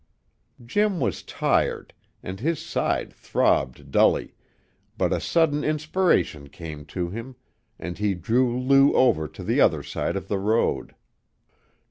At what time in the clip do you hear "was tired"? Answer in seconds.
0.99-1.93